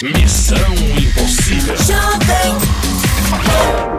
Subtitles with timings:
[0.00, 0.56] Missão
[0.96, 1.74] Impossível.
[1.74, 3.97] One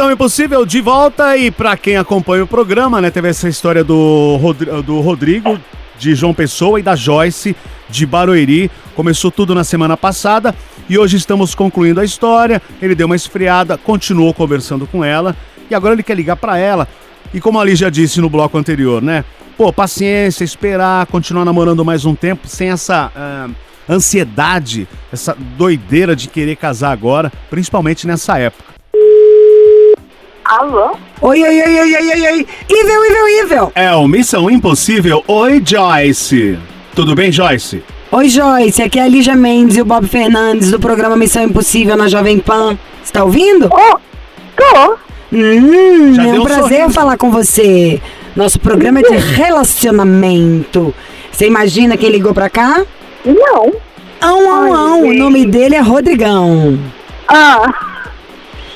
[0.00, 4.38] Missão Impossível de volta e pra quem acompanha o programa, né, teve essa história do,
[4.40, 5.60] Rodri- do Rodrigo
[5.98, 7.54] de João Pessoa e da Joyce
[7.90, 8.70] de Barueri.
[8.96, 10.54] Começou tudo na semana passada
[10.88, 12.62] e hoje estamos concluindo a história.
[12.80, 15.36] Ele deu uma esfriada, continuou conversando com ela
[15.70, 16.88] e agora ele quer ligar pra ela.
[17.34, 19.22] E como Ali já disse no bloco anterior, né?
[19.54, 23.50] Pô, paciência, esperar, continuar namorando mais um tempo sem essa ah,
[23.86, 28.69] ansiedade, essa doideira de querer casar agora, principalmente nessa época.
[30.50, 30.96] Alô?
[31.20, 32.46] Oi, oi, oi, oi, oi, oi, oi.
[32.68, 33.72] Evil, evil, evil.
[33.74, 35.22] É o Missão Impossível.
[35.28, 36.58] Oi, Joyce.
[36.92, 37.84] Tudo bem, Joyce?
[38.10, 38.82] Oi, Joyce.
[38.82, 42.40] Aqui é a Lígia Mendes e o Bob Fernandes do programa Missão Impossível na Jovem
[42.40, 42.76] Pan.
[43.00, 43.66] Você tá ouvindo?
[43.66, 43.98] Ô,
[44.56, 44.96] tô.
[45.32, 46.90] Hum, Já é um um prazer sorriso.
[46.94, 48.00] falar com você.
[48.34, 50.92] Nosso programa é de relacionamento.
[51.30, 52.84] Você imagina quem ligou pra cá?
[53.24, 53.72] Não.
[54.20, 55.02] Ão, ão, ão.
[55.04, 56.76] O nome dele é Rodrigão.
[57.28, 57.72] Ah,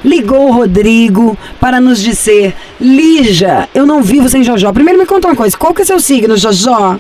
[0.05, 4.73] Ligou o Rodrigo para nos dizer: Lígia, eu não vivo sem Jojó.
[4.73, 6.99] Primeiro me conta uma coisa: qual que é seu signo, Jojó?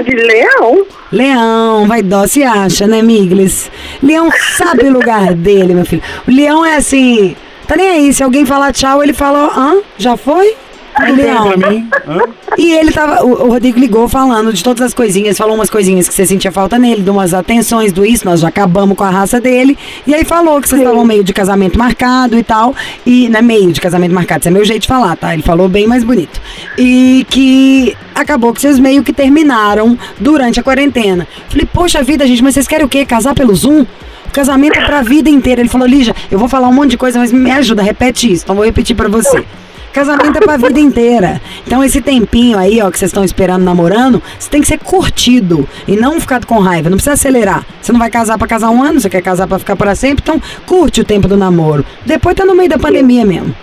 [0.00, 0.86] de leão?
[1.10, 3.70] Leão, vai dó, se acha, né, Miglis?
[4.02, 6.02] Leão sabe o lugar dele, meu filho.
[6.26, 8.14] O leão é assim, tá nem aí.
[8.14, 9.82] Se alguém falar tchau, ele fala, hã?
[9.98, 10.56] Já foi?
[11.00, 11.58] Leão.
[11.58, 11.88] Pra mim?
[12.06, 12.20] Hã?
[12.58, 13.24] E ele tava.
[13.24, 16.52] O, o Rodrigo ligou falando de todas as coisinhas, falou umas coisinhas que você sentia
[16.52, 19.76] falta nele, de umas atenções, do isso, nós já acabamos com a raça dele.
[20.06, 22.74] E aí falou que vocês estavam meio de casamento marcado e tal.
[23.06, 25.32] E, não é meio de casamento marcado, isso é meu jeito de falar, tá?
[25.32, 26.40] Ele falou bem mais bonito.
[26.76, 31.26] E que acabou que vocês meio que terminaram durante a quarentena.
[31.48, 33.04] Falei, poxa vida, gente, mas vocês querem o quê?
[33.04, 33.86] Casar pelo Zoom?
[34.32, 35.60] Casamento é pra vida inteira.
[35.60, 38.44] Ele falou, Lígia, eu vou falar um monte de coisa, mas me ajuda, repete isso.
[38.44, 39.44] Então vou repetir pra você.
[39.92, 41.40] Casamento é pra vida inteira.
[41.66, 45.68] Então esse tempinho aí, ó, que vocês estão esperando namorando, você tem que ser curtido
[45.86, 46.88] e não ficar com raiva.
[46.88, 47.64] Não precisa acelerar.
[47.80, 50.22] Você não vai casar pra casar um ano, você quer casar pra ficar para sempre,
[50.22, 51.84] então curte o tempo do namoro.
[52.06, 53.54] Depois tá no meio da pandemia mesmo.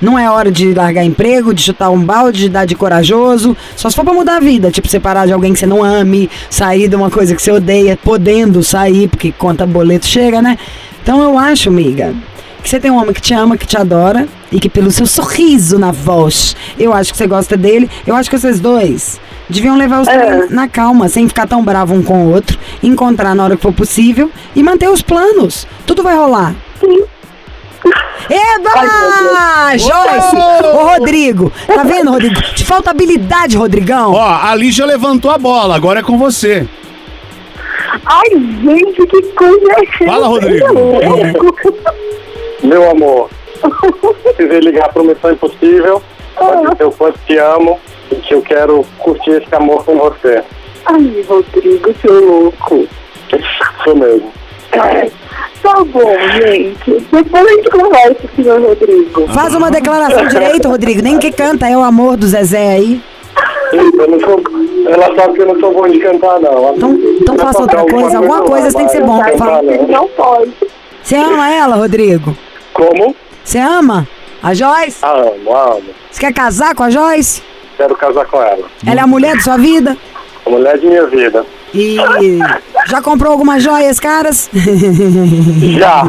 [0.00, 3.56] Não é hora de largar emprego, de chutar um balde, de dar de corajoso.
[3.76, 6.28] Só se for pra mudar a vida, tipo separar de alguém que você não ame,
[6.50, 10.58] sair de uma coisa que você odeia, podendo sair, porque conta boleto chega, né?
[11.02, 12.14] Então eu acho, amiga,
[12.66, 15.06] que você tem um homem que te ama, que te adora e que pelo seu
[15.06, 17.88] sorriso na voz, eu acho que você gosta dele.
[18.04, 21.94] Eu acho que vocês dois deviam levar os trem na calma, sem ficar tão bravo
[21.94, 25.64] um com o outro, encontrar na hora que for possível e manter os planos.
[25.86, 26.56] Tudo vai rolar.
[28.28, 29.78] Eba!
[29.78, 30.36] Joyce!
[30.66, 31.52] Ô, Rodrigo!
[31.68, 32.34] Tá vendo, Rodrigo?
[32.56, 34.12] Te falta habilidade, Rodrigão.
[34.12, 36.66] Ó, a Lígia levantou a bola, agora é com você.
[38.04, 40.66] Ai, gente, que coisa é Fala, Rodrigo.
[42.66, 43.30] Meu amor,
[44.22, 46.02] precisei ligar para Missão Impossível
[46.34, 47.78] pra dizer o quanto te amo
[48.10, 50.42] e que eu quero curtir esse amor com você.
[50.86, 52.86] Ai, Rodrigo, seu louco.
[53.84, 54.32] Sou mesmo.
[54.70, 57.06] Tá bom, gente.
[57.12, 59.26] Depois a gente conversa, senhor Rodrigo.
[59.28, 61.02] Faz uma declaração direito, Rodrigo.
[61.02, 63.00] Nem que canta, é o amor do Zezé aí.
[63.72, 64.40] Eu não sou,
[64.88, 66.74] ela sabe que eu não sou bom de cantar, não.
[66.76, 69.62] Então- então faça outra coisa, alguma coisa tem que ser bom, fala.
[69.62, 69.86] não.
[69.88, 70.52] Não pode.
[71.02, 72.36] Você ama ela, Rodrigo?
[72.76, 73.16] Como?
[73.42, 74.06] Você ama
[74.42, 74.98] a Joyce?
[75.02, 75.94] Amo, amo.
[76.10, 77.42] Você quer casar com a Joyce?
[77.74, 78.66] Quero casar com ela.
[78.86, 79.96] Ela é a mulher de sua vida?
[80.44, 81.46] A mulher de minha vida.
[81.72, 81.96] E
[82.86, 84.50] já comprou algumas joias caras?
[85.78, 86.04] Já.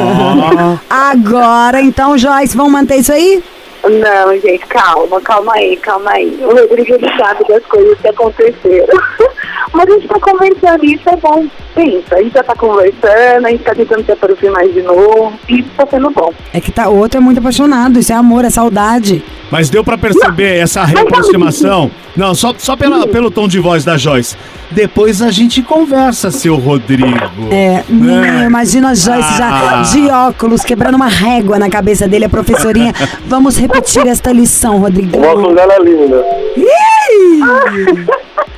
[0.88, 3.44] Agora, então, Joyce, vamos manter isso aí?
[3.82, 6.38] Não, gente, calma, calma aí, calma aí.
[6.42, 8.98] O Rodrigo ele sabe das coisas que aconteceram.
[9.72, 11.46] Mas a gente tá conversando isso é bom.
[11.74, 15.32] Pensa, a gente já tá conversando, a gente tá tentando se aproximar de novo.
[15.48, 16.32] E tá sendo bom.
[16.52, 19.22] É que tá, o outro é muito apaixonado, isso é amor, é saudade.
[19.50, 21.90] Mas deu pra perceber essa reaproximação?
[22.16, 24.36] Não, só, só pela, pelo tom de voz da Joyce.
[24.70, 27.08] Depois a gente conversa, seu Rodrigo.
[27.50, 29.82] É, menina, imagina a Joyce já Ah.
[29.82, 32.92] de óculos, quebrando uma régua na cabeça dele, a professorinha.
[33.26, 35.18] Vamos repetir esta lição, Rodrigo.
[35.18, 36.24] O óculos dela é linda.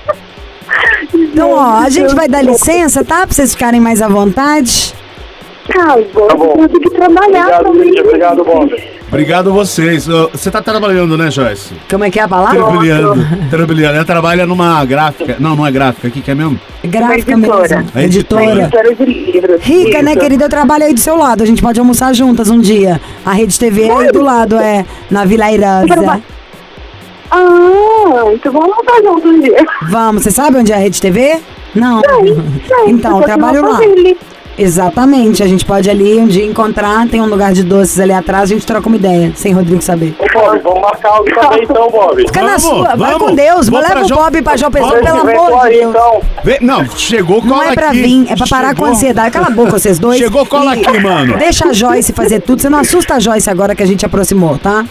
[1.17, 3.27] Então, ó, a gente vai dar licença, tá?
[3.27, 4.95] Pra vocês ficarem mais à vontade.
[5.77, 6.55] Ai, bom, Tá bom.
[6.59, 7.89] eu tenho que trabalhar Obrigado, também.
[7.89, 8.03] Lídia.
[8.05, 8.77] Obrigado, Bob.
[9.09, 10.07] Obrigado a vocês.
[10.07, 11.75] Você tá trabalhando, né, Joyce?
[11.91, 12.57] Como é que é a palavra?
[12.63, 13.49] Trabalhando.
[13.51, 13.95] Trabalhando.
[13.97, 15.37] Ela trabalha numa gráfica.
[15.41, 16.09] Não, não é gráfica.
[16.09, 16.59] O que, que é mesmo?
[16.85, 17.61] Gráfica Editora.
[17.77, 17.91] mesmo.
[17.95, 18.45] É editora.
[18.45, 18.63] Editora.
[18.65, 19.63] História de livros.
[19.63, 20.45] Rica, né, querida?
[20.45, 21.43] Eu trabalho aí do seu lado.
[21.43, 23.01] A gente pode almoçar juntas um dia.
[23.25, 24.85] A Rede TV é aí do lado, é.
[25.11, 26.23] Na Vila Irosa.
[27.31, 29.65] Ah, então vamos junto um dia.
[29.91, 31.41] Vamos, você sabe onde é a Rede TV?
[31.75, 32.01] Não.
[32.01, 32.35] Sei,
[32.89, 33.79] Então, eu trabalho lá.
[34.59, 35.43] Exatamente.
[35.43, 37.07] A gente pode ali um dia encontrar.
[37.09, 38.45] Tem um lugar de doces ali atrás.
[38.45, 40.15] A gente troca uma ideia, sem Rodrigo saber.
[40.19, 42.23] Ô, Bob, vamos marcar algo também então, Bob.
[42.27, 42.97] Fica na Vamos, sua.
[42.97, 43.29] Vai vamos.
[43.29, 43.69] com Deus.
[43.69, 45.91] Vou Leva o Bob pra João Pessoa, pelo amor de aí, Deus.
[45.91, 46.21] então.
[46.63, 48.03] Não, chegou cola Não é pra aqui.
[48.03, 48.87] vir, é pra parar com a Chegou.
[48.95, 49.31] ansiedade.
[49.31, 50.17] Cala a boca, vocês dois.
[50.19, 51.37] Chegou cola E aqui, mano.
[51.37, 52.63] Deixa a Joyce fazer tudo.
[52.63, 54.87] Você não assusta a Joyce agora que a gente aproximou, tá?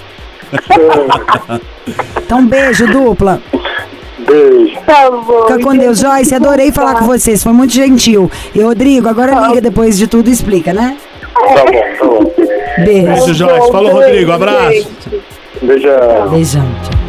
[2.18, 3.42] Então, beijo dupla.
[4.20, 4.78] Beijo.
[4.86, 5.42] Tá bom.
[5.48, 6.34] Fica com Deus, Joyce.
[6.36, 7.44] Adorei falar com vocês.
[7.44, 8.30] Foi muito gentil.
[8.54, 10.98] E Rodrigo, agora liga depois de tudo e explica, né?
[11.34, 12.32] Tá bom, tá bom.
[12.84, 13.08] Beijo.
[13.08, 13.72] Beijo, Joyce.
[13.72, 14.32] Falou, Rodrigo.
[14.32, 14.90] Abraço.
[15.62, 16.30] Beijão.
[16.30, 16.66] Beijão.
[16.84, 17.05] Tchau.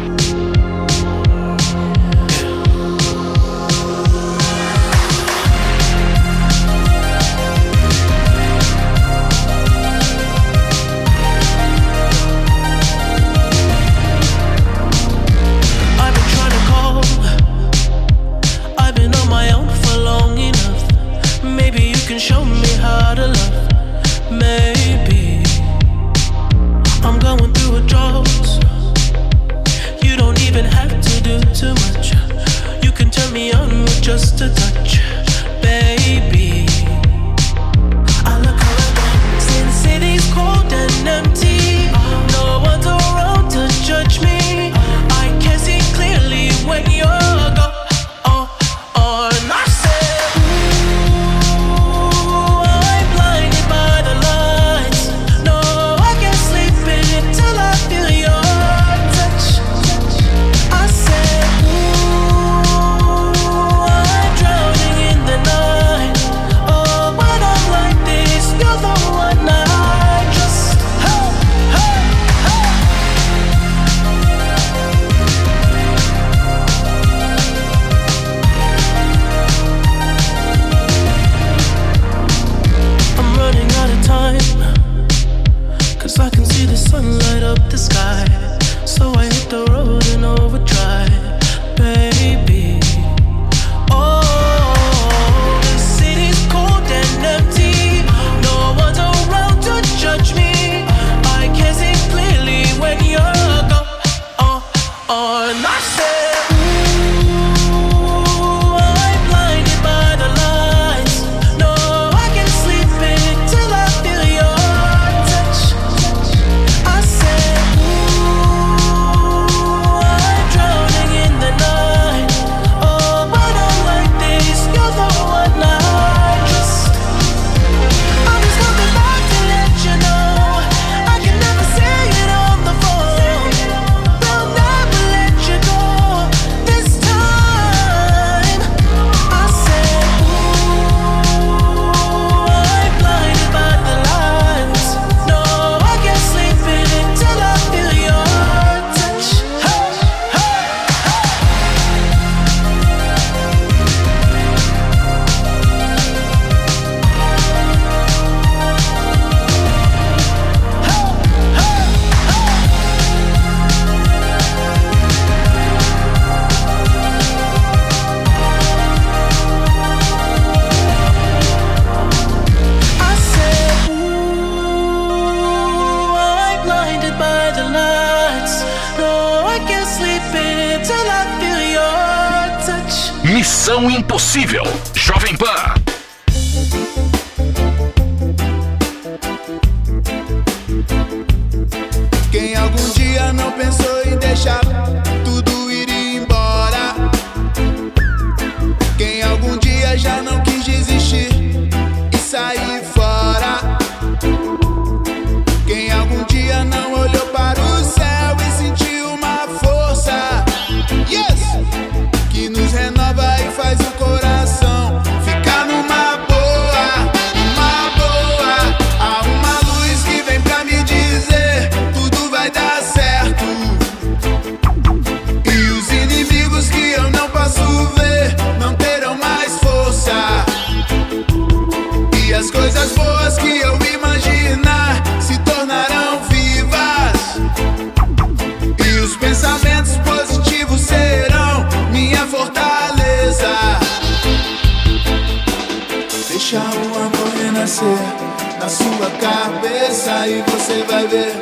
[247.77, 251.33] Amor renascer na sua cabeça e você vai ver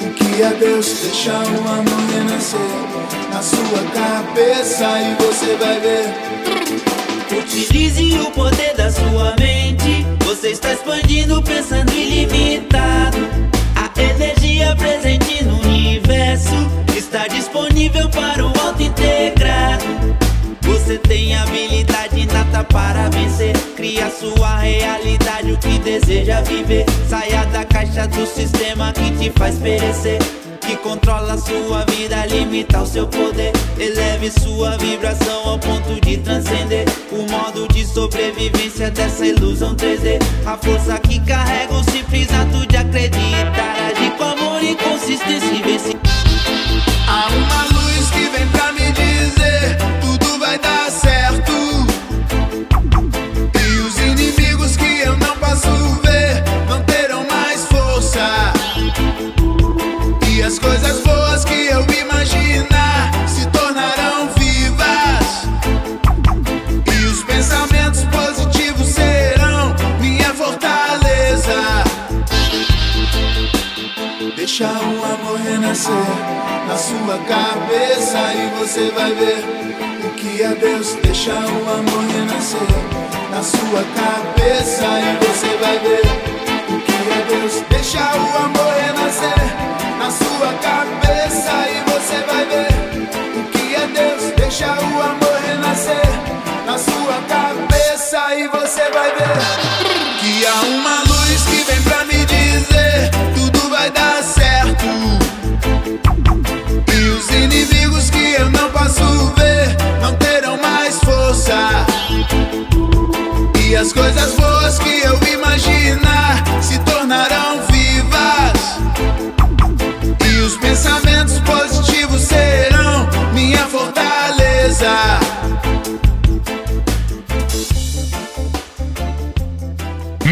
[0.00, 0.86] o que é Deus.
[1.02, 2.58] Deixa o amor renascer
[3.32, 7.38] na sua cabeça e você vai ver.
[7.38, 10.06] Utilize o poder da sua mente.
[10.24, 13.18] Você está expandindo, pensando ilimitado.
[13.76, 16.54] A energia presente no universo
[16.96, 19.84] está disponível para o auto integrado.
[20.62, 21.93] Você tem habilidade
[22.62, 23.56] para vencer.
[23.74, 26.84] Cria sua realidade, o que deseja viver.
[27.08, 30.18] Saia da caixa do sistema que te faz perecer.
[30.60, 33.52] Que controla sua vida, limita o seu poder.
[33.78, 40.18] Eleve sua vibração ao ponto de transcender o modo de sobrevivência dessa ilusão 3D.
[40.46, 43.90] A força que carrega o simples ato de acreditar.
[43.90, 44.10] Agir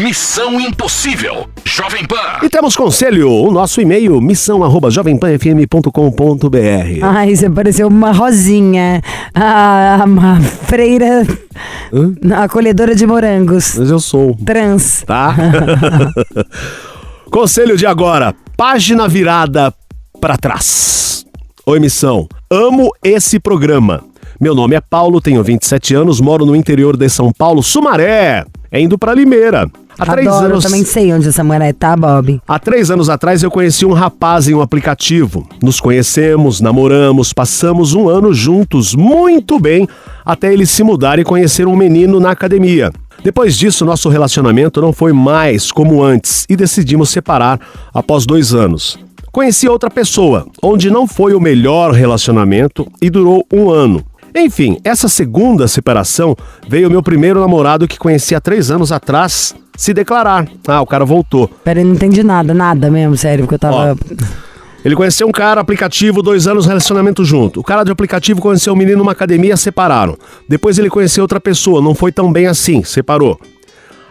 [0.03, 1.47] Missão Impossível.
[1.63, 2.43] Jovem Pan.
[2.43, 6.99] E temos conselho, o nosso e-mail, missão arroba jovempanfm.com.br.
[7.01, 9.01] Ai, você pareceu uma rosinha.
[9.33, 11.25] Ah, uma freira.
[11.93, 12.13] Hã?
[12.43, 13.75] Acolhedora de morangos.
[13.77, 15.03] Mas eu sou, Trans.
[15.07, 15.33] tá?
[17.31, 19.73] conselho de agora, página virada
[20.19, 21.25] pra trás.
[21.65, 22.27] Oi, missão.
[22.51, 24.03] Amo esse programa.
[24.37, 28.43] Meu nome é Paulo, tenho 27 anos, moro no interior de São Paulo, Sumaré.
[28.69, 29.71] É indo pra Limeira.
[29.97, 30.63] Há três Adoro, anos.
[30.63, 32.41] eu também sei onde essa mulher tá, Bob.
[32.47, 35.47] Há três anos atrás eu conheci um rapaz em um aplicativo.
[35.61, 39.87] Nos conhecemos, namoramos, passamos um ano juntos, muito bem,
[40.25, 42.91] até ele se mudar e conhecer um menino na academia.
[43.23, 47.59] Depois disso, nosso relacionamento não foi mais como antes e decidimos separar
[47.93, 48.99] após dois anos.
[49.31, 54.03] Conheci outra pessoa, onde não foi o melhor relacionamento e durou um ano.
[54.35, 56.35] Enfim, essa segunda separação
[56.67, 60.47] veio meu primeiro namorado que conheci há três anos atrás se declarar.
[60.67, 61.47] Ah, o cara voltou.
[61.47, 63.97] Pera, eu não entendi nada, nada mesmo, sério, porque eu tava.
[64.83, 67.61] Ele conheceu um cara, aplicativo, dois anos relacionamento junto.
[67.61, 70.17] O cara de aplicativo conheceu um menino numa academia, separaram.
[70.47, 73.39] Depois ele conheceu outra pessoa, não foi tão bem assim, separou.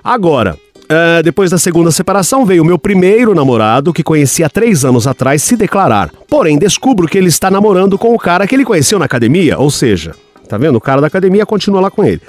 [0.02, 0.57] Agora,
[0.89, 5.07] é, depois da segunda separação, veio o meu primeiro namorado, que conheci há três anos
[5.07, 6.11] atrás, se declarar.
[6.29, 9.71] Porém, descubro que ele está namorando com o cara que ele conheceu na academia, ou
[9.71, 10.15] seja,
[10.49, 10.77] tá vendo?
[10.77, 12.21] O cara da academia continua lá com ele.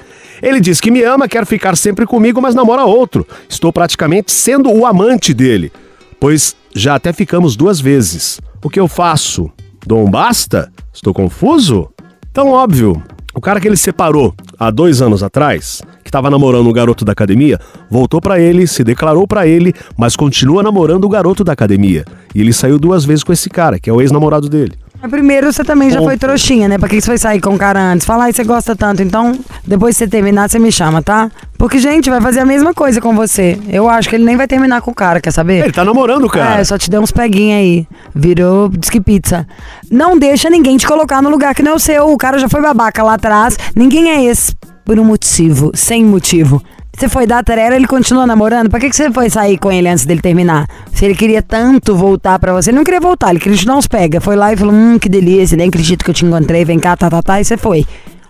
[0.42, 3.26] Ele diz que me ama, quer ficar sempre comigo, mas namora outro.
[3.48, 5.72] Estou praticamente sendo o amante dele,
[6.20, 8.42] pois já até ficamos duas vezes.
[8.64, 9.52] O que eu faço?
[9.86, 10.72] Dou um basta?
[10.94, 11.90] Estou confuso?
[12.32, 13.02] Tão óbvio.
[13.36, 17.14] O cara que ele separou há dois anos atrás, que tava namorando o garoto da
[17.14, 17.60] academia,
[17.90, 22.06] voltou pra ele, se declarou pra ele, mas continua namorando o garoto da academia.
[22.36, 24.74] E ele saiu duas vezes com esse cara, que é o ex-namorado dele.
[25.04, 26.78] Mas primeiro você também já foi trouxinha, né?
[26.78, 28.06] Pra que você foi sair com o cara antes?
[28.06, 31.30] Fala, ai, você gosta tanto, então depois que você terminar, você me chama, tá?
[31.58, 33.60] Porque, gente, vai fazer a mesma coisa com você.
[33.68, 35.66] Eu acho que ele nem vai terminar com o cara, quer saber?
[35.66, 36.62] Ele tá namorando o cara.
[36.62, 37.88] É, só te deu uns peguinhos aí.
[38.16, 39.46] Virou disque pizza.
[39.92, 42.08] Não deixa ninguém te colocar no lugar que não é o seu.
[42.08, 43.58] O cara já foi babaca lá atrás.
[43.76, 46.64] Ninguém é esse por um motivo, sem motivo.
[46.96, 48.70] Você foi dar trera, ele continua namorando?
[48.70, 50.68] Pra que, que você foi sair com ele antes dele terminar?
[50.94, 53.76] Se ele queria tanto voltar pra você, ele não queria voltar, ele queria te dar
[53.76, 54.22] uns pega.
[54.22, 56.96] Foi lá e falou: Hum, que delícia, nem acredito que eu te encontrei, vem cá,
[56.96, 57.86] tá, tá, tá, e você foi.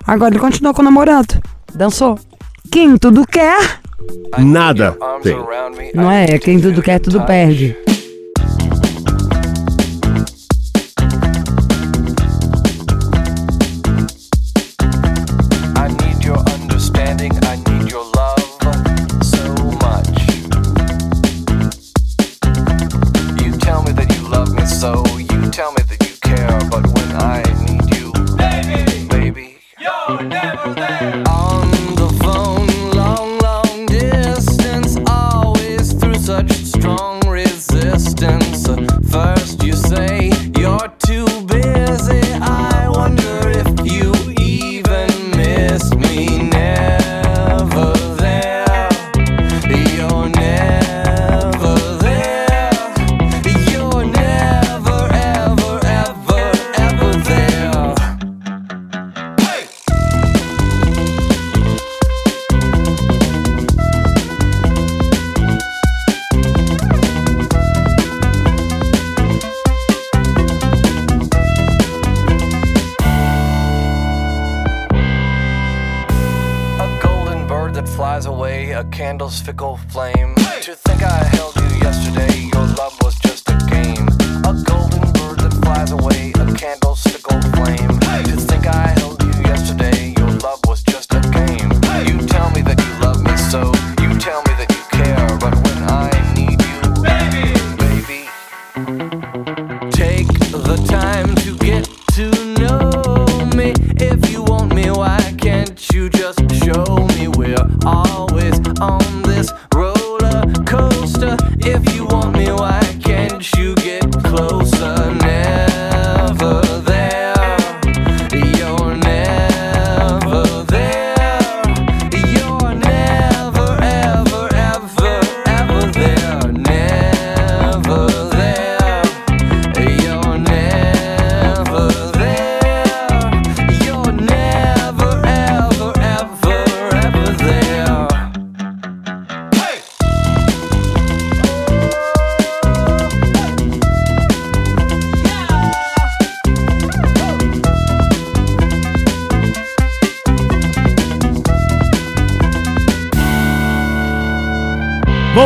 [0.08, 1.42] Agora ele continuou com o namorado.
[1.76, 2.18] Dançou.
[2.72, 3.80] Quem tudo quer,
[4.38, 5.36] Nada tem.
[5.94, 6.38] não é?
[6.40, 7.76] Quem tudo quer, tudo perde.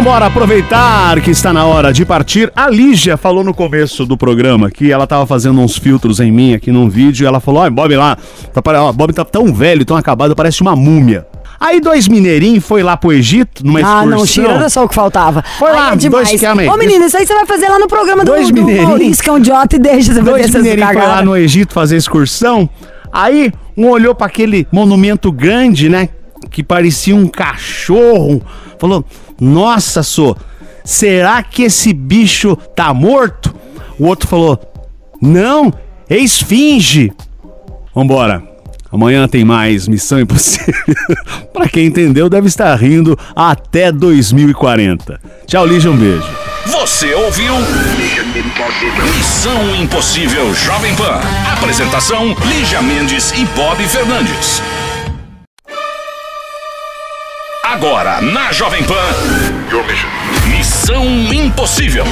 [0.08, 2.50] Vambora aproveitar que está na hora de partir.
[2.56, 6.54] A Lígia falou no começo do programa que ela tava fazendo uns filtros em mim
[6.54, 8.15] aqui num vídeo e ela falou: Ó, Bob lá,
[8.54, 11.28] tá, ó, Bob tá tão velho, tão acabado, parece uma múmia.
[11.60, 14.06] Aí dois mineirinhos foi lá pro Egito numa Ah, excursão.
[14.08, 15.43] não, Chira, era só o que faltava.
[15.60, 16.30] Foi lá, é demais.
[16.30, 16.48] dois que.
[16.48, 18.88] Ô, menino, isso aí você vai fazer lá no programa do, Dois do mineirinhos.
[18.88, 21.36] Maurício, que é um idiota, e deixa você fazer Dois essas mineirinhos foi lá no
[21.36, 22.70] Egito fazer excursão.
[23.12, 26.08] Aí um olhou pra aquele monumento grande, né?
[26.50, 28.41] Que parecia um cachorro.
[28.80, 29.04] Falou:
[29.39, 30.36] Nossa, sô,
[30.84, 33.54] será que esse bicho tá morto?
[34.00, 34.60] O outro falou:
[35.21, 35.73] Não,
[36.10, 37.12] é esfinge.
[37.93, 38.43] Vambora.
[38.91, 40.73] Amanhã tem mais Missão Impossível.
[41.52, 45.19] pra quem entendeu, deve estar rindo até 2040.
[45.45, 46.26] Tchau, Lígia, um beijo.
[46.67, 47.54] Você ouviu?
[49.17, 51.19] Missão Impossível Jovem Pan.
[51.54, 54.62] Apresentação: Lígia Mendes e Bob Fernandes.
[57.69, 58.93] Agora, na Jovem Pan.
[60.47, 62.06] Missão Impossível.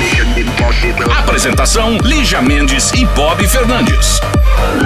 [1.17, 4.19] Apresentação: Lígia Mendes e Bob Fernandes.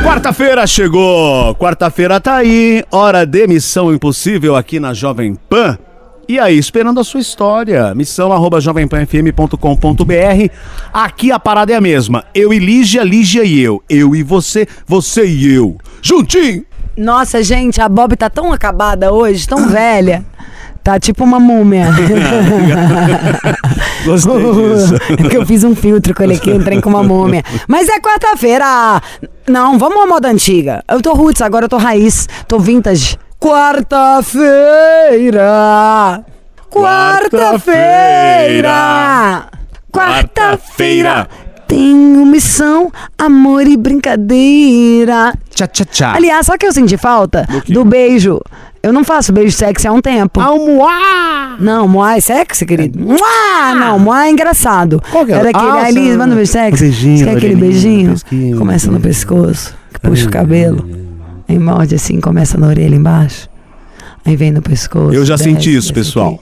[0.04, 5.76] Quarta-feira chegou, quarta-feira tá aí, hora de Missão Impossível aqui na Jovem Pan.
[6.28, 10.54] E aí, esperando a sua história, missão arroba jovempanfm.com.br.
[10.94, 14.68] Aqui a parada é a mesma, eu e Lígia, Lígia e eu, eu e você,
[14.86, 16.69] você e eu, juntinho.
[17.00, 20.26] Nossa, gente, a Bob tá tão acabada hoje, tão velha.
[20.84, 21.88] Tá tipo uma múmia.
[24.06, 24.96] Gostei disso.
[25.18, 27.42] É que eu fiz um filtro com ele aqui, entrei com uma múmia.
[27.68, 29.02] Mas é quarta-feira.
[29.48, 30.84] Não, vamos à moda antiga.
[30.90, 33.18] Eu tô roots, agora eu tô raiz, tô vintage.
[33.40, 36.26] Quarta-feira.
[36.70, 39.48] Quarta-feira.
[39.92, 41.28] Quarta-feira.
[41.70, 45.34] Tenho missão, amor e brincadeira.
[45.52, 46.14] Tchá, tchá, tchá.
[46.16, 47.48] Aliás, sabe o que eu senti falta?
[47.70, 48.42] Do beijo.
[48.82, 50.40] Eu não faço beijo sexy há um tempo.
[50.42, 51.58] Ah, muá!
[51.60, 52.98] Não, moá é sexy, querido?
[53.00, 53.76] Moá!
[53.76, 55.00] Não, moá é engraçado.
[55.12, 55.36] Qual que é?
[55.36, 56.18] Era aquele, Ah, sim.
[56.18, 56.84] manda um beijo sexy.
[56.86, 58.12] Beijinho, Você quer aquele beijinho?
[58.14, 60.90] pesquinho, Começa no pescoço, que puxa o cabelo.
[61.48, 63.48] Aí morde assim, começa na orelha embaixo.
[64.26, 65.14] Aí vem no pescoço.
[65.14, 66.34] Eu já desce, senti isso, pessoal.
[66.34, 66.40] aqui.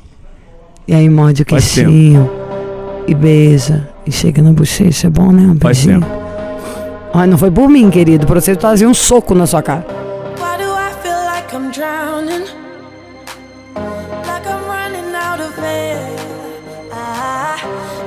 [0.87, 2.29] E aí morde o queixinho.
[3.07, 3.89] E beija.
[4.07, 5.07] E chega na bochecha.
[5.07, 5.41] É bom, né?
[5.43, 6.01] Um Faz beijinho.
[6.01, 6.27] tempo.
[7.13, 8.25] Ai, não foi por mim, querido.
[8.25, 9.85] Pra você trazer um soco na sua cara.
[10.39, 12.45] Why do I feel like I'm drowning?
[14.25, 15.99] Like I'm running out of air.
[16.91, 17.57] Ah,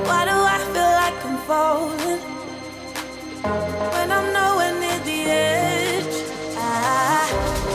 [0.07, 2.19] why do I feel like I'm falling?
[3.93, 6.15] When I'm nowhere near the edge.
[6.57, 7.27] Ah,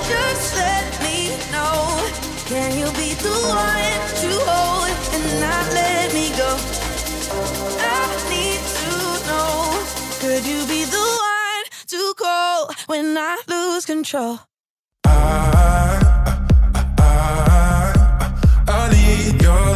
[0.08, 2.00] just let me know.
[2.48, 6.56] Can you be the one to hold and not let me go?
[10.26, 14.40] Could you be the one to call when I lose control?
[15.04, 16.00] I
[18.90, 19.75] need your love.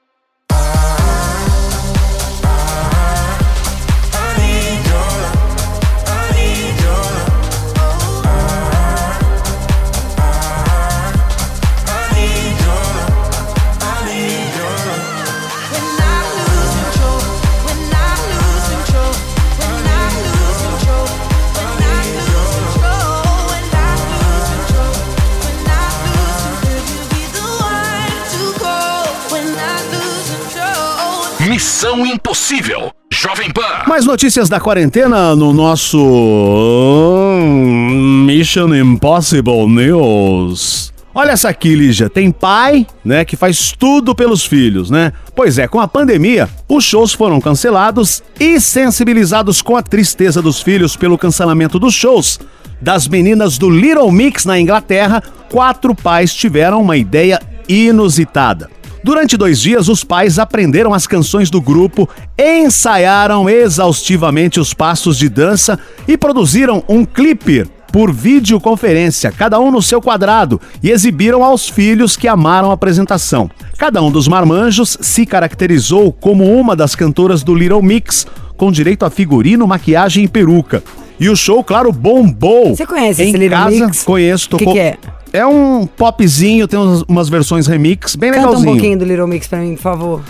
[31.81, 32.91] Missão Impossível.
[33.11, 33.87] Jovem Pan.
[33.87, 40.93] Mais notícias da quarentena no nosso hum, Mission Impossible News.
[41.11, 42.07] Olha essa aqui, Lígia.
[42.07, 45.11] Tem pai, né, que faz tudo pelos filhos, né?
[45.35, 50.61] Pois é, com a pandemia, os shows foram cancelados e sensibilizados com a tristeza dos
[50.61, 52.39] filhos pelo cancelamento dos shows
[52.79, 58.69] das meninas do Little Mix na Inglaterra, quatro pais tiveram uma ideia inusitada.
[59.03, 65.27] Durante dois dias, os pais aprenderam as canções do grupo, ensaiaram exaustivamente os passos de
[65.27, 71.67] dança e produziram um clipe por videoconferência, cada um no seu quadrado, e exibiram aos
[71.67, 73.49] filhos que amaram a apresentação.
[73.77, 79.03] Cada um dos marmanjos se caracterizou como uma das cantoras do Little Mix, com direito
[79.03, 80.81] a figurino, maquiagem e peruca.
[81.19, 82.75] E o show, claro, bombou.
[82.75, 84.03] Você conhece em esse Little casa, Mix?
[84.03, 84.45] Conheço.
[84.45, 84.97] O que tocou- que é?
[85.33, 88.71] É um popzinho, tem uns- umas versões remix, bem Canta um legalzinho.
[88.73, 90.21] pouquinho do Little Mix pra mim, por favor.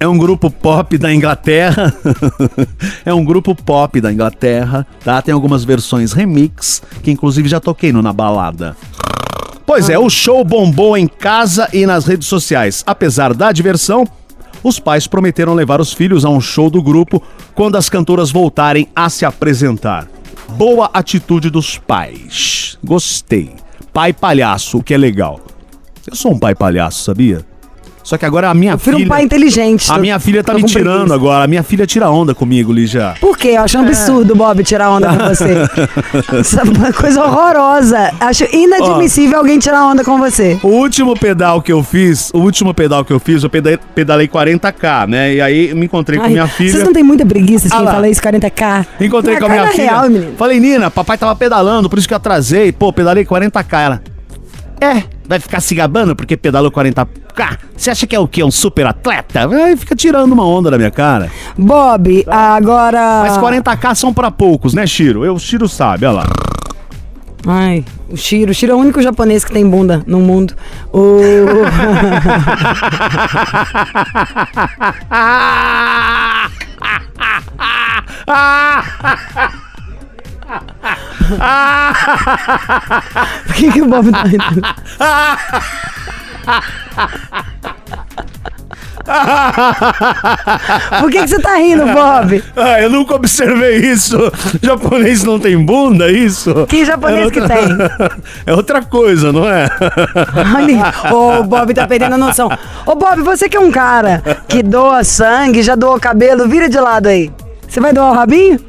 [0.00, 1.94] É um grupo pop da Inglaterra.
[3.06, 5.22] é um grupo pop da Inglaterra, tá?
[5.22, 8.76] Tem algumas versões remix, que inclusive já toquei no Na Balada.
[9.64, 12.82] Pois é, o show bombou em casa e nas redes sociais.
[12.86, 14.04] Apesar da diversão,
[14.62, 17.22] os pais prometeram levar os filhos a um show do grupo
[17.54, 20.06] quando as cantoras voltarem a se apresentar.
[20.50, 22.76] Boa atitude dos pais.
[22.84, 23.52] Gostei.
[23.94, 25.38] Pai palhaço, o que é legal.
[26.04, 27.46] Eu sou um pai palhaço, sabia?
[28.04, 29.06] Só que agora a minha Prefiro filha.
[29.06, 29.90] um pai inteligente.
[29.90, 31.14] A tô- minha filha tá me com tirando preguiça.
[31.14, 31.44] agora.
[31.44, 33.14] A minha filha tira onda comigo, Lígia.
[33.18, 33.48] Por quê?
[33.56, 33.80] Eu acho um?
[33.80, 35.54] Eu um absurdo, Bob, tirar onda com você.
[36.38, 38.12] Isso é uma coisa horrorosa.
[38.20, 40.58] Acho inadmissível alguém tirar onda com você.
[40.62, 44.28] O último pedal que eu fiz, o último pedal que eu fiz, eu peda- pedalei
[44.28, 45.34] 40k, né?
[45.36, 46.72] E aí eu me encontrei com Ai, minha filha.
[46.72, 47.92] Vocês não têm muita preguiça de Ah quem lá.
[47.94, 48.86] fala isso, 40k.
[49.00, 49.90] Encontrei Na com a minha filha.
[49.90, 50.32] real, menino.
[50.36, 52.70] Falei, Nina, papai tava pedalando, por isso que eu atrasei.
[52.70, 53.80] Pô, pedalei 40k.
[53.80, 54.02] Ela.
[54.80, 57.58] É, vai ficar se gabando porque pedalou 40k.
[57.76, 58.44] Você acha que é o quê?
[58.44, 59.48] Um super atleta?
[59.48, 61.30] Aí fica tirando uma onda da minha cara.
[61.56, 63.22] Bob, agora.
[63.22, 65.24] Mas 40k são pra poucos, né, Shiro?
[65.24, 66.26] Eu, o Shiro sabe, olha lá.
[67.46, 68.52] Ai, o Shiro.
[68.52, 70.54] O Shiro é o único japonês que tem bunda no mundo.
[70.92, 71.20] O...
[83.46, 84.62] Por que, que o Bob tá rindo?
[91.00, 92.42] Por que, que você tá rindo, Bob?
[92.56, 94.16] Ah, eu nunca observei isso.
[94.62, 96.66] Japonês não tem bunda, isso?
[96.66, 97.68] Que japonês É que outra- tem?
[98.46, 99.68] É outra coisa, não é?
[100.54, 102.48] Olha, o Bob tá perdendo a noção.
[102.86, 106.78] Ô, Bob, você que é um cara que doa sangue, já doou cabelo, vira de
[106.78, 107.30] lado aí.
[107.68, 108.60] Você vai doar o rabinho?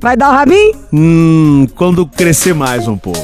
[0.00, 0.72] Vai dar o rabinho?
[0.92, 3.18] Hum, quando crescer mais um pouco.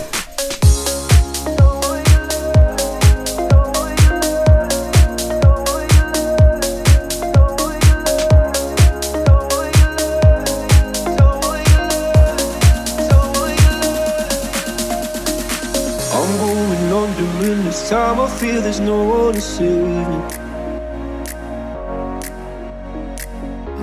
[16.14, 18.20] I'm going under in this time.
[18.20, 20.41] I feel there's no one to save me.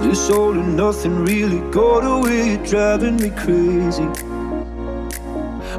[0.02, 4.08] This all and nothing really got away, you're driving me crazy.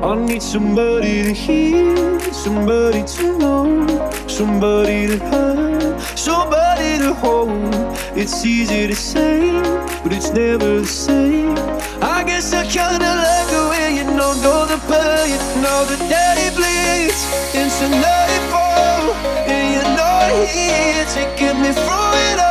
[0.02, 3.86] I need somebody to hear, somebody to know,
[4.28, 7.50] somebody to have, somebody to hold.
[8.16, 9.52] It's easy to say,
[10.02, 11.56] but it's never the same.
[12.02, 15.96] I guess I kinda like the way you know, know the pain, you know the
[16.08, 17.20] day bleeds
[17.54, 19.14] into nightfall,
[19.48, 22.49] and you're not here to get me through it all.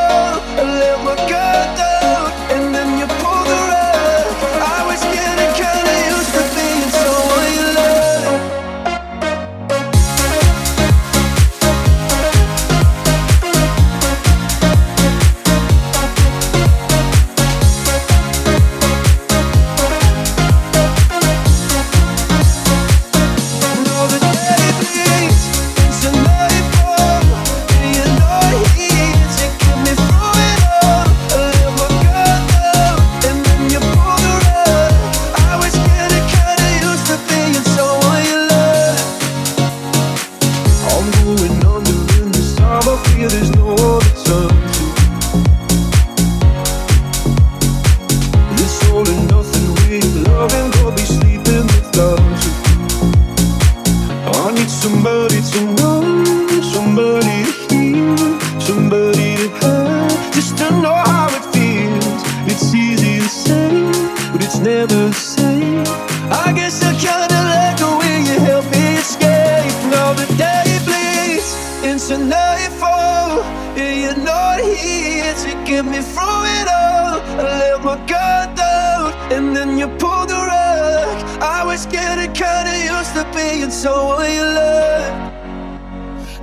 [75.83, 77.21] Get me through it all.
[77.39, 81.17] I let my guard down, and then you pull the rug.
[81.41, 85.13] I was getting kinda used to being someone you love.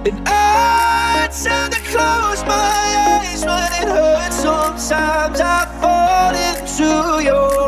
[0.08, 2.78] And I tend to close my
[3.12, 4.36] eyes when it hurts.
[4.36, 6.88] Sometimes I fall into
[7.28, 7.65] your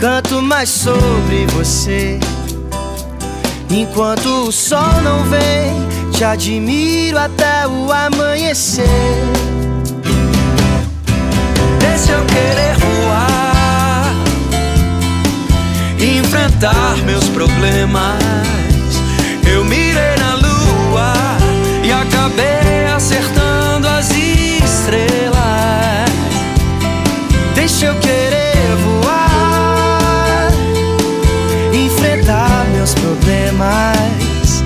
[0.00, 2.18] canto mais sobre você.
[3.68, 8.86] Enquanto o sol não vem, te admiro até o amanhecer.
[11.78, 14.14] Deixa eu querer voar,
[16.00, 18.18] enfrentar meus problemas.
[19.52, 21.12] Eu mirei na lua
[21.84, 25.34] e acabei acertando as estrelas.
[27.54, 28.49] Deixa eu querer
[33.60, 34.64] problemas.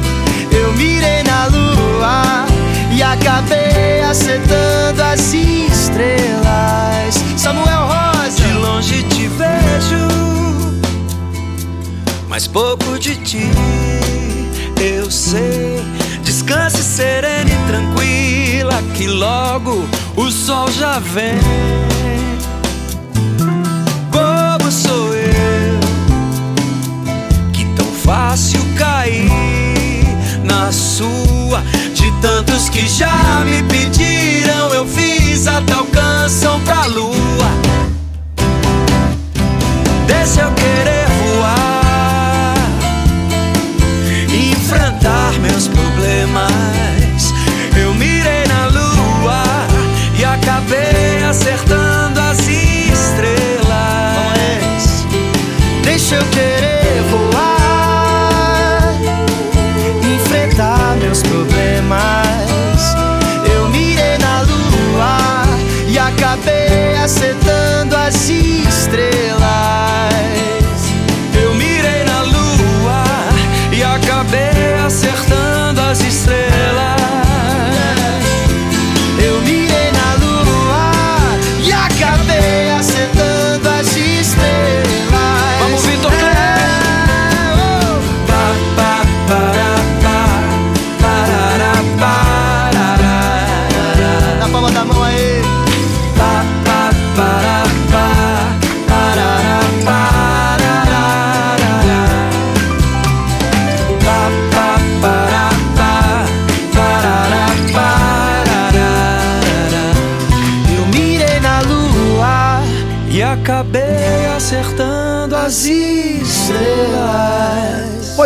[0.53, 2.47] Eu mirei na lua
[2.93, 7.15] e acabei acertando as estrelas.
[7.37, 10.09] Samuel Rosa, de longe te vejo,
[12.29, 13.51] mas pouco de ti
[14.81, 15.83] eu sei.
[16.23, 21.39] Descanse serena e tranquila, que logo o sol já vem.
[28.75, 29.31] Cair
[30.45, 31.63] na sua.
[31.95, 37.15] De tantos que já me pediram, eu fiz até alcançam pra lua.
[40.07, 41.04] Deixa eu querer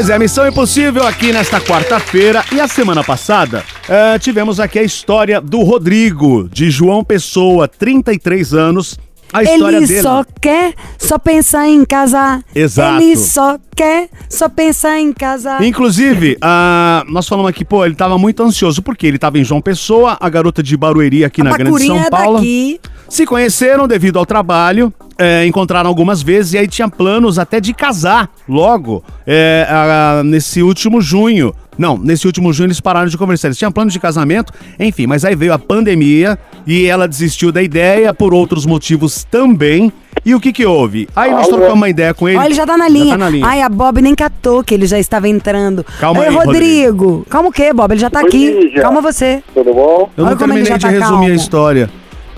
[0.09, 2.43] Pois é, Missão Impossível aqui nesta quarta-feira.
[2.51, 8.55] E a semana passada, eh, tivemos aqui a história do Rodrigo, de João Pessoa, 33
[8.55, 8.99] anos.
[9.31, 10.01] A história Ele dele.
[10.01, 12.43] só quer só pensar em casar.
[12.55, 13.03] Exato.
[13.03, 15.63] Ele só quer só pensar em casar.
[15.63, 19.61] Inclusive, ah, nós falamos aqui, pô, ele tava muito ansioso, porque ele tava em João
[19.61, 22.39] Pessoa, a garota de Barueri aqui na Grande São é Paulo.
[22.39, 22.81] daqui.
[23.11, 27.75] Se conheceram devido ao trabalho, é, encontraram algumas vezes e aí tinha planos até de
[27.75, 31.53] casar logo é, ah, nesse último junho.
[31.77, 33.49] Não, nesse último junho eles pararam de conversar.
[33.49, 37.63] Eles tinham planos de casamento, enfim, mas aí veio a pandemia e ela desistiu da
[37.63, 39.93] ideia por outros motivos também.
[40.25, 41.09] E o que que houve?
[41.15, 42.39] Aí nós trocamos uma ideia com ele.
[42.39, 43.05] Olha, ele já tá na linha.
[43.07, 43.47] Já tá na linha.
[43.47, 45.85] Ai, a Bob nem catou que ele já estava entrando.
[46.01, 47.25] Calma Oi, aí, Rodrigo.
[47.31, 47.93] Calma o quê, Bob?
[47.93, 48.51] Ele já tá Oi, aqui.
[48.51, 48.83] Lígia.
[48.83, 49.43] Calma você.
[49.55, 50.11] Tudo bom?
[50.17, 51.35] Eu não Olha ele terminei já de tá resumir a calmo.
[51.35, 51.91] história.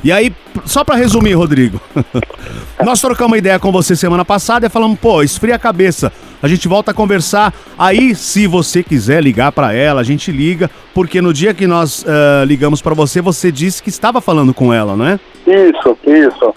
[0.02, 0.32] E aí,
[0.64, 1.78] só pra resumir, Rodrigo,
[2.82, 6.10] nós trocamos uma ideia com você semana passada e falamos, pô, esfria a cabeça.
[6.42, 7.52] A gente volta a conversar.
[7.78, 12.02] Aí, se você quiser ligar pra ela, a gente liga, porque no dia que nós
[12.06, 15.20] eh, ligamos pra você, você disse que estava falando com ela, não é?
[15.46, 16.54] Isso, isso.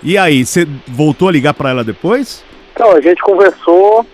[0.00, 2.44] E aí, você voltou a ligar pra ela depois?
[2.72, 4.06] Então, a gente conversou,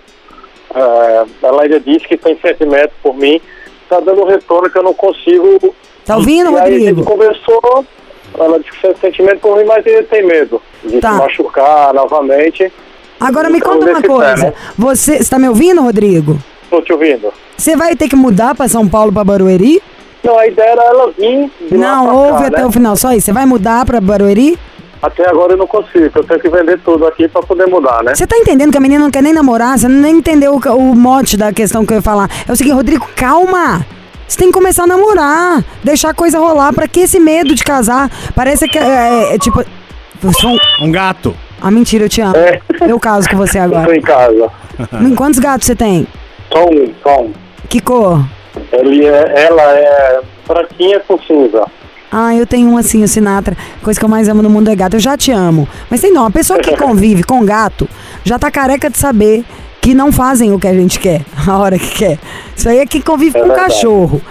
[0.74, 3.38] é, ela ainda disse que tem sentimento por mim,
[3.86, 5.74] tá dando um retorno que eu não consigo.
[6.06, 7.04] Tá ouvindo, e aí a gente Rodrigo?
[7.04, 7.84] conversou,
[8.38, 11.12] ela disse que tem sentimento por mim, mas ele tem medo de Tá.
[11.12, 12.72] se machucar novamente.
[13.20, 14.44] Agora me Então, conta uma nesse pé, coisa.
[14.46, 14.52] né?
[14.76, 16.38] Você está me ouvindo, Rodrigo?
[16.70, 17.32] Tô te ouvindo.
[17.56, 19.82] Você vai ter que mudar pra São Paulo, pra Barueri?
[20.24, 22.66] Não, a ideia era ela vir Não, ouve cá, até né?
[22.66, 22.96] o final.
[22.96, 23.26] Só isso.
[23.26, 24.58] Você vai mudar pra Barueri?
[25.02, 28.14] Até agora eu não consigo, eu tenho que vender tudo aqui pra poder mudar, né?
[28.14, 29.76] Você tá entendendo que a menina não quer nem namorar?
[29.76, 32.30] Você nem entendeu o, o mote da questão que eu ia falar.
[32.48, 33.84] É o seguinte, Rodrigo, calma!
[34.26, 36.72] Você tem que começar a namorar, deixar a coisa rolar.
[36.72, 38.10] Pra que esse medo de casar?
[38.34, 39.62] Parece que é, é, tipo.
[40.40, 41.34] são- Um gato.
[41.60, 42.36] Ah, mentira, eu te amo.
[42.36, 42.60] É.
[42.88, 43.96] Eu caso com você Eu tô agora.
[43.96, 44.50] em casa.
[45.16, 46.06] Quantos gatos você tem?
[46.52, 47.32] Só um, só um.
[47.68, 48.24] Que cor?
[48.72, 51.64] Ele é, ela é branquinha com cinza.
[52.10, 53.56] Ah, eu tenho um assim, o Sinatra.
[53.82, 54.96] Coisa que eu mais amo no mundo é gato.
[54.96, 55.66] Eu já te amo.
[55.88, 57.88] Mas tem não, a pessoa que convive com gato
[58.24, 59.44] já tá careca de saber
[59.82, 62.18] que não fazem o que a gente quer, a hora que quer.
[62.56, 63.68] Isso aí é que convive É com verdade.
[63.74, 64.22] cachorro.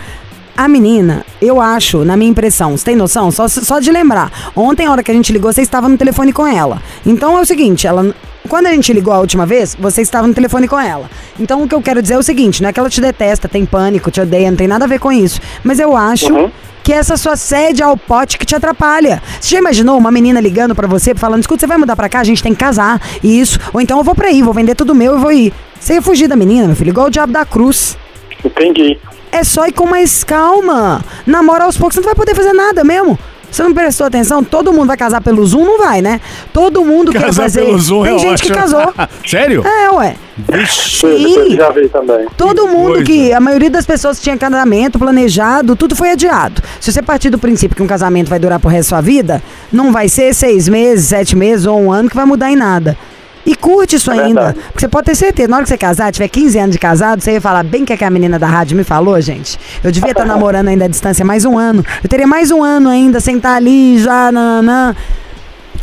[0.57, 3.31] A menina, eu acho, na minha impressão, você tem noção?
[3.31, 4.51] Só, só de lembrar.
[4.55, 6.81] Ontem, a hora que a gente ligou, você estava no telefone com ela.
[7.05, 8.13] Então é o seguinte, ela.
[8.49, 11.09] Quando a gente ligou a última vez, você estava no telefone com ela.
[11.39, 13.47] Então o que eu quero dizer é o seguinte, não é que ela te detesta,
[13.47, 15.39] tem pânico, te odeia, não tem nada a ver com isso.
[15.63, 16.51] Mas eu acho Uhum.
[16.83, 19.21] Que essa sua sede ao pote que te atrapalha.
[19.39, 22.19] Você já imaginou uma menina ligando pra você, falando, escuta, você vai mudar pra cá,
[22.19, 23.59] a gente tem que casar, e isso.
[23.73, 25.53] Ou então eu vou pra aí, vou vender tudo meu e vou ir.
[25.79, 27.97] Você ia fugir da menina, meu filho, igual o diabo da cruz.
[28.43, 28.97] Entendi.
[29.31, 31.03] É só ir com mais calma.
[31.25, 33.17] Namora aos poucos, você não vai poder fazer nada mesmo.
[33.51, 34.43] Você não prestou atenção?
[34.43, 35.65] Todo mundo vai casar pelo Zoom?
[35.65, 36.21] Não vai, né?
[36.53, 37.65] Todo mundo quer Casar fazer.
[37.65, 38.55] pelo Zoom Tem é gente que ótimo.
[38.55, 38.93] casou.
[39.27, 39.63] Sério?
[39.67, 40.15] É, ué.
[40.37, 40.99] Vixe.
[41.01, 41.55] Sim.
[41.57, 42.25] Já vi também.
[42.37, 43.03] Todo mundo coisa.
[43.03, 43.33] que.
[43.33, 46.61] A maioria das pessoas que tinha casamento planejado, tudo foi adiado.
[46.79, 49.43] Se você partir do princípio que um casamento vai durar pro resto da sua vida,
[49.71, 52.97] não vai ser seis meses, sete meses ou um ano que vai mudar em nada.
[53.45, 54.45] E curte isso É ainda.
[54.45, 54.59] verdade.
[54.67, 57.21] Porque você pode ter certeza, na hora que você casar, tiver 15 anos de casado,
[57.21, 59.57] você ia falar bem que, é que a menina da rádio me falou, gente.
[59.83, 61.83] Eu devia estar namorando ainda à distância mais um ano.
[62.03, 64.31] Eu teria mais um ano ainda sem estar ali já.
[64.31, 64.95] Nananã.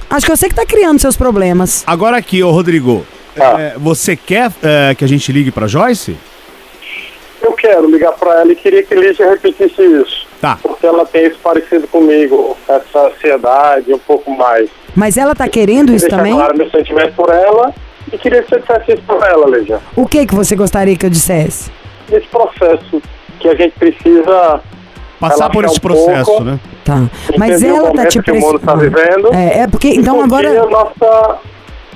[0.09, 1.83] Acho que eu sei que tá criando seus problemas.
[1.87, 3.05] Agora aqui, ô Rodrigo,
[3.39, 3.61] Ah.
[3.61, 6.17] é, você quer é, que a gente ligue pra Joyce?
[7.43, 10.28] Eu quero ligar pra ela e queria que Lígia repetisse isso.
[10.41, 10.59] Tá.
[10.63, 14.71] Porque ela tem isso parecido comigo, essa ansiedade um pouco mais.
[14.95, 16.35] Mas ela tá querendo isso também?
[16.35, 17.75] claro meu sentimento por ela
[18.13, 19.81] e queria que você dissesse isso pra ela, Lígia.
[19.97, 21.71] O que que você gostaria que eu dissesse?
[22.11, 23.03] Esse processo
[23.41, 24.61] que a gente precisa
[25.21, 26.61] Passar por esse um processo, pouco, né?
[26.85, 27.09] Tá.
[27.37, 29.35] Mas ela tá te que o mundo tá vivendo.
[29.35, 31.39] É, é porque então agora a nossa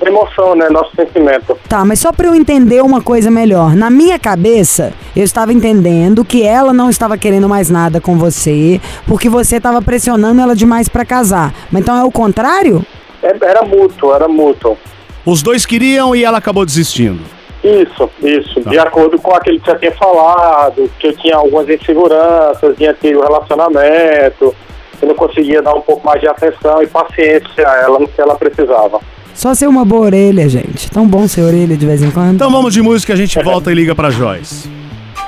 [0.09, 0.69] emoção, né?
[0.69, 1.57] Nosso sentimento.
[1.67, 3.75] Tá, mas só pra eu entender uma coisa melhor.
[3.75, 8.79] Na minha cabeça, eu estava entendendo que ela não estava querendo mais nada com você,
[9.07, 11.53] porque você estava pressionando ela demais pra casar.
[11.71, 12.85] Mas então é o contrário?
[13.21, 14.77] É- Era mútuo, era mútuo.
[15.25, 17.21] Os dois queriam e ela acabou desistindo.
[17.63, 18.61] Isso, isso.
[18.61, 18.69] Tá.
[18.71, 23.21] De acordo com aquilo que já tinha falado, que eu tinha algumas inseguranças em antigo
[23.21, 24.53] relacionamento,
[25.01, 28.19] eu não conseguia dar um pouco mais de atenção e paciência a ela no que
[28.19, 28.99] ela precisava.
[29.33, 30.89] Só ser uma boa orelha, gente.
[30.91, 32.35] Tão bom ser orelha de vez em quando.
[32.35, 34.69] Então vamos de música, a gente volta e liga pra Joyce.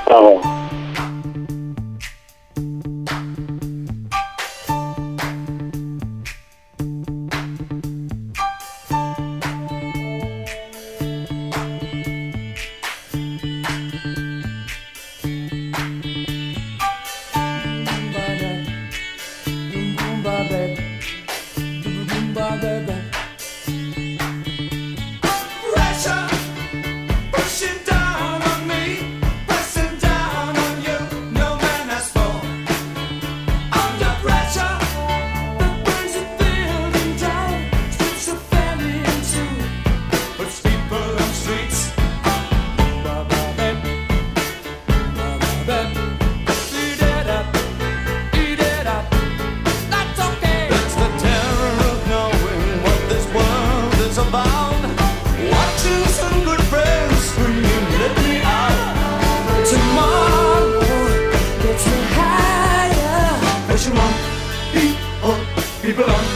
[0.06, 0.40] Tá bom.
[65.96, 66.35] 不能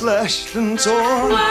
[0.00, 1.49] slashed and torn.